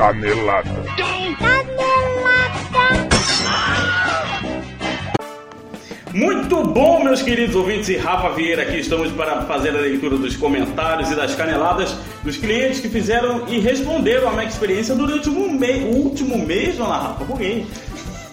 [0.00, 0.82] Canelada.
[6.12, 8.78] Muito bom, meus queridos ouvintes e Rafa Vieira aqui.
[8.80, 11.94] Estamos para fazer a leitura dos comentários e das caneladas
[12.24, 16.76] dos clientes que fizeram e responderam a minha experiência durante o, me- o último mês,
[16.76, 17.24] dona Rafa.
[17.24, 17.66] Buguei.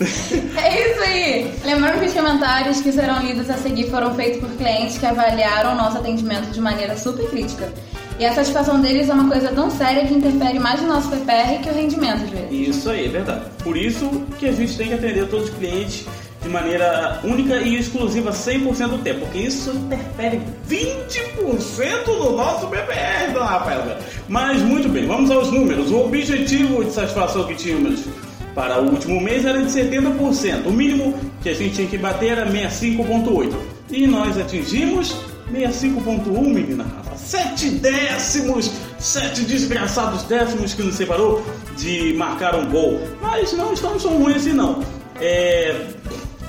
[0.00, 1.52] É isso aí!
[1.64, 5.72] Lembrando que os comentários que serão lidos a seguir foram feitos por clientes que avaliaram
[5.72, 7.70] o nosso atendimento de maneira super crítica.
[8.18, 11.62] E a satisfação deles é uma coisa tão séria que interfere mais no nosso PPR
[11.62, 12.68] que o rendimento, às vezes.
[12.68, 13.42] Isso aí, é verdade.
[13.62, 16.04] Por isso que a gente tem que atender todos os clientes
[16.42, 23.32] de maneira única e exclusiva 100% do tempo, porque isso interfere 20% no nosso BPR,
[23.32, 24.00] dona Rafaela.
[24.28, 25.92] Mas muito bem, vamos aos números.
[25.92, 28.04] O objetivo de satisfação que tínhamos
[28.52, 30.66] para o último mês era de 70%.
[30.66, 33.54] O mínimo que a gente tinha que bater era 65,8%.
[33.90, 35.16] E nós atingimos
[35.52, 37.07] 65,1%, menina Rafa.
[37.28, 41.44] Sete décimos, sete desgraçados décimos que nos separou
[41.76, 43.02] de marcar um gol.
[43.20, 44.82] Mas não estamos tão ruins assim não.
[45.20, 45.67] É,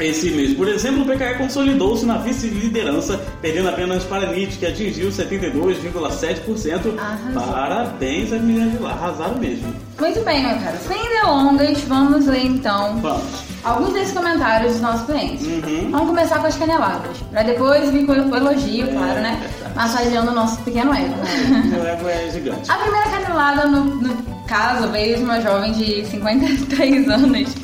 [0.00, 4.66] esse mês, por exemplo, o PKE consolidou-se na vice-liderança, perdendo apenas para a NIT, que
[4.66, 6.98] atingiu 72,7%.
[6.98, 7.52] Arrasou.
[7.52, 9.72] Parabéns às meninas de lá, arrasaram mesmo.
[10.00, 10.76] Muito bem, meu caro.
[10.86, 13.24] Sem delongas, vamos ler então Vamos.
[13.64, 15.44] alguns desses comentários dos nossos clientes.
[15.44, 15.90] Uhum.
[15.90, 19.38] Vamos começar com as caneladas, pra depois vir com o elogio, É, claro, né?
[19.40, 19.74] verdade.
[19.74, 21.14] Massageando o nosso pequeno ego.
[21.68, 22.70] Meu ego é gigante.
[22.70, 27.54] A primeira canelada, no, no caso, veio de uma jovem de 53 anos,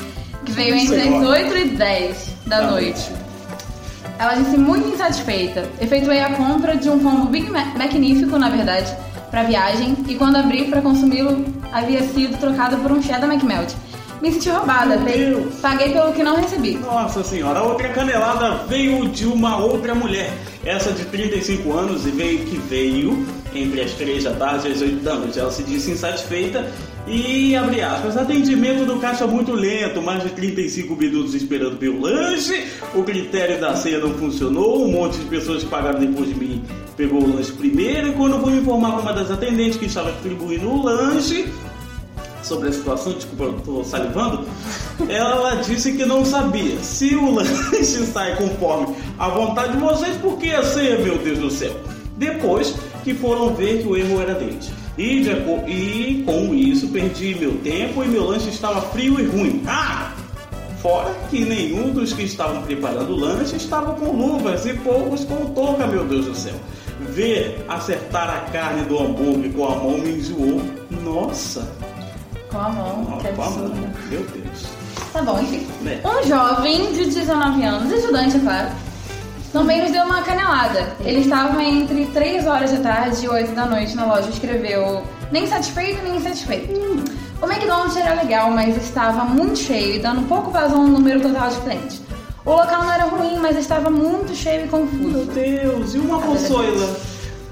[0.45, 1.29] que veio entre as Senhora.
[1.29, 2.71] 8 e 10 da Tá.
[2.71, 3.11] noite.
[4.19, 5.69] Ela disse muito insatisfeita.
[5.81, 8.95] Efetuei a compra de um combo bem ma- magnífico, na verdade,
[9.31, 13.73] pra viagem, e quando abri pra consumi-lo, havia sido trocado por um cheddar McMelt.
[14.23, 15.55] Me senti roubada, Meu Deus.
[15.57, 16.77] paguei pelo que não recebi.
[16.77, 20.33] Nossa senhora, a outra canelada veio de uma outra mulher.
[20.65, 24.81] Essa de 35 anos e veio que veio entre as 3 da tarde e as
[24.81, 25.39] 8 da noite.
[25.39, 26.71] Ela se disse insatisfeita
[27.07, 32.67] e, abre aspas, atendimento do caixa muito lento, mais de 35 minutos esperando pelo lanche,
[32.95, 36.65] o critério da ceia não funcionou, um monte de pessoas que pagaram depois de mim
[36.97, 40.69] pegou o lanche primeiro e quando fui informar com uma das atendentes que estava distribuindo
[40.69, 41.49] o lanche,
[42.43, 44.47] sobre a situação, desculpa, eu tô salivando,
[45.09, 46.79] ela disse que não sabia.
[46.81, 51.39] Se o lanche sai conforme a vontade de vocês, por que a ceia, meu Deus
[51.39, 51.75] do céu?
[52.17, 54.73] Depois que foram ver que o erro era deles.
[54.97, 55.31] E, de
[55.71, 59.63] e com isso perdi meu tempo e meu lanche estava frio e ruim.
[59.67, 60.13] Ah!
[60.81, 65.47] Fora que nenhum dos que estavam preparando o lanche estava com luvas e poucos com
[65.53, 66.55] touca, meu Deus do céu.
[67.11, 70.63] Ver acertar a carne do hambúrguer com a mão me enjoou.
[71.03, 71.73] Nossa!
[72.51, 73.65] Com a mão, que Com a mão.
[73.65, 73.89] absurdo.
[74.11, 74.67] Meu Deus.
[75.13, 75.67] Tá bom, enfim.
[75.87, 76.07] É.
[76.07, 78.69] Um jovem de 19 anos, estudante, é claro,
[79.55, 80.97] também nos deu uma canelada.
[81.05, 85.05] Ele estava entre 3 horas da tarde e 8 da noite na loja e escreveu
[85.31, 86.75] nem satisfeito nem insatisfeito.
[87.41, 91.49] O McDonald's era legal, mas estava muito cheio e dando pouco vazão no número total
[91.51, 92.03] de clientes.
[92.45, 95.25] O local não era ruim, mas estava muito cheio e Meu confuso.
[95.33, 96.97] Deus, e uma moçoila?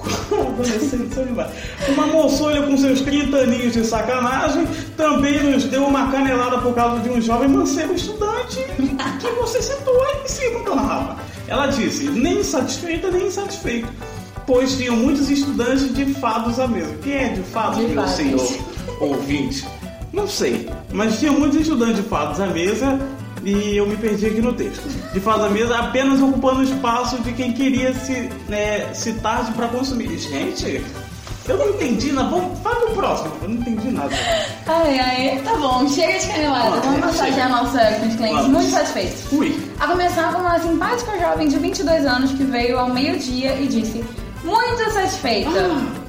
[1.36, 1.48] Lá.
[1.88, 7.00] Uma moçoila com seus 30 aninhos de sacanagem também nos deu uma canelada por causa
[7.00, 8.56] de um jovem mancebo estudante
[9.20, 11.31] que você citou aí em cima, dona Rafa.
[11.48, 13.88] Ela disse, nem satisfeita nem insatisfeito,
[14.46, 16.94] pois tinham muitos estudantes de fados à mesa.
[17.02, 18.12] Quem é de fados, De meu fados.
[18.12, 18.58] senhor
[19.00, 19.66] ouvinte?
[20.12, 22.98] Não sei, mas tinha muitos estudantes de fados à mesa
[23.44, 24.82] e eu me perdi aqui no texto.
[25.12, 29.68] De fados à mesa apenas ocupando o espaço de quem queria se né, citar para
[29.68, 30.16] consumir.
[30.18, 30.84] Gente,
[31.48, 32.28] eu não entendi nada.
[32.30, 33.32] Vamos, vai pro próximo.
[33.42, 34.14] Eu não entendi nada.
[34.66, 36.80] Ai, ai, tá bom, chega de canelada.
[36.80, 37.48] Vamos Ah, massagear chega.
[37.48, 37.78] nossa
[38.34, 38.48] Vamos.
[38.48, 39.32] muito satisfeitos.
[39.32, 39.60] Ui.
[39.80, 44.04] A começar com uma simpática jovem de 22 anos que veio ao meio-dia e disse:
[44.44, 45.50] Muito satisfeita!
[45.50, 46.01] Ah.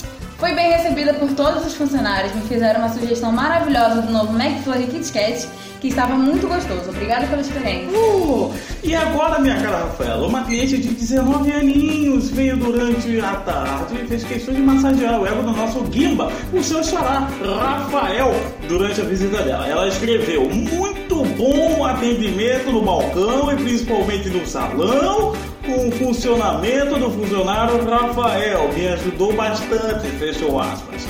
[0.44, 4.88] Foi bem recebida por todos os funcionários, me fizeram uma sugestão maravilhosa do novo McFlurry
[4.88, 5.48] Kit Kat,
[5.80, 6.90] que estava muito gostoso.
[6.90, 7.98] Obrigada pela experiência.
[7.98, 14.02] Uh, e agora, minha cara Rafaela, uma cliente de 19 aninhos veio durante a tarde
[14.04, 18.36] e fez questão de massagear o ego do nosso Gimba, o seu xará, Rafael,
[18.68, 19.66] durante a visita dela.
[19.66, 25.34] Ela escreveu, muito bom atendimento no balcão e principalmente no salão,
[25.68, 31.04] o funcionamento do funcionário Rafael, me ajudou bastante, fechou aspas.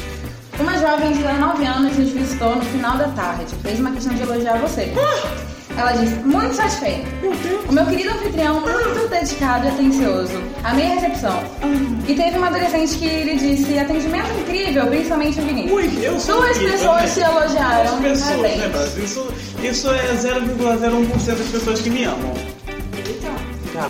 [0.59, 3.55] Uma jovem de 19 anos nos visitou no final da tarde.
[3.63, 4.94] Fez uma questão de elogiar você.
[5.75, 7.07] Ela disse, muito satisfeita.
[7.21, 7.65] Meu Deus.
[7.67, 10.44] O meu querido anfitrião, muito dedicado e atencioso.
[10.63, 11.44] Amei a recepção.
[12.07, 15.73] E teve uma adolescente que lhe disse, atendimento incrível, principalmente o Vinícius.
[15.73, 18.01] Ui, eu sou Duas incrível, pessoas se elogiaram.
[18.01, 19.03] Duas pessoas, né, Brasil?
[19.03, 19.27] Isso,
[19.63, 22.52] isso é 0,01% das pessoas que me amam.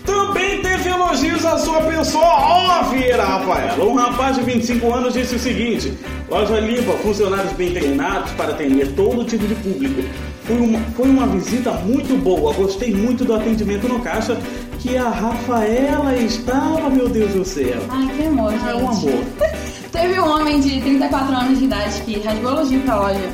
[0.06, 3.84] Também teve elogios à sua pessoa, ó, Vieira Rafaela.
[3.84, 5.94] Um rapaz de 25 anos disse o seguinte:
[6.30, 10.02] loja limpa, funcionários bem treinados para atender todo tipo de público.
[10.46, 14.38] Foi uma, foi uma visita muito boa, gostei muito do atendimento no caixa
[14.80, 17.82] que a Rafaela estava, meu Deus do céu.
[17.90, 18.70] Ai, que amor, gente.
[18.70, 19.24] É um amor.
[19.92, 23.34] Teve um homem de 34 anos de idade que rasgou elogio pra loja.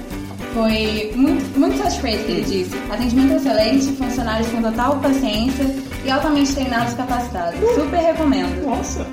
[0.54, 2.75] Foi muito, muito satisfeito que ele disse.
[2.92, 7.59] Atendimento excelente, funcionários com total paciência e altamente treinados e capacitados.
[7.75, 8.65] Super recomendo.
[8.65, 9.06] Nossa!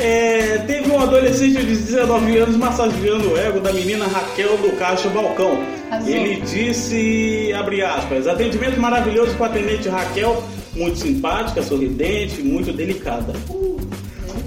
[0.00, 5.10] É, teve um adolescente de 19 anos massageando o ego da menina Raquel do Caixa
[5.10, 5.62] Balcão.
[5.90, 6.08] Azul.
[6.08, 10.42] Ele disse, abre aspas, atendimento maravilhoso com a atendente Raquel,
[10.74, 13.34] muito simpática, sorridente, muito delicada.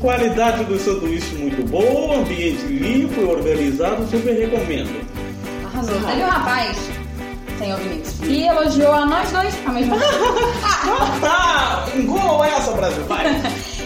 [0.01, 5.06] Qualidade do sanduíche muito boa, ambiente limpo e organizado, super recomendo.
[5.65, 5.95] Arrasou.
[6.01, 6.77] Teve um rapaz,
[7.59, 11.25] senhor Vinícius, que elogiou a nós dois ao mesmo tempo.
[12.86, 13.26] Ah, Brasil, vai!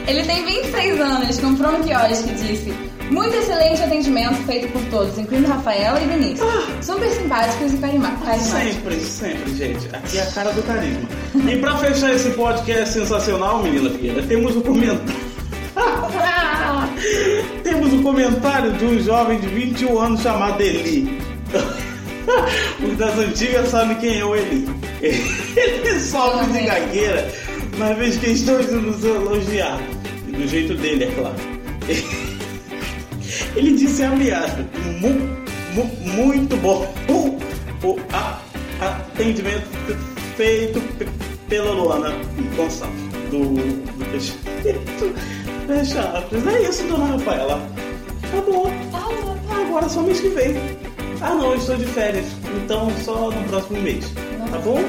[0.07, 2.74] Ele tem 26 anos, comprou um quiosque e disse
[3.10, 6.50] muito excelente atendimento feito por todos, incluindo Rafaela e Vinícius.
[6.81, 8.42] Super simpáticos e carismáticos.
[8.42, 9.88] Sempre, sempre, gente.
[9.96, 11.07] Aqui é a cara do carisma.
[11.50, 15.30] E pra fechar esse podcast sensacional, menina Fieira, temos o comentário.
[17.63, 21.19] temos o comentário de um jovem de 21 anos chamado Eli.
[22.84, 24.68] Os das antigas sabem quem é o Eli.
[25.01, 27.31] Ele sofre de gagueira,
[27.79, 29.79] mas fez questão de nos elogiar.
[30.27, 31.35] E do jeito dele, é claro.
[33.55, 34.65] Ele disse aspas,
[35.01, 35.09] mu,
[35.73, 36.93] mu, muito bom
[37.83, 38.39] o a-
[38.81, 39.67] atendimento
[40.37, 41.07] feito pe-
[41.47, 42.11] pela Luana
[42.55, 43.39] Gonçalves do,
[43.97, 44.33] do Peixe.
[45.67, 46.47] Fecha aspas.
[46.47, 47.67] É isso, dona Rafaela.
[48.45, 48.71] Bom.
[49.67, 50.55] Agora só mês que vem.
[51.21, 52.25] Ah não, eu estou de férias.
[52.63, 54.05] Então só no próximo mês.
[54.51, 54.79] Tá bom?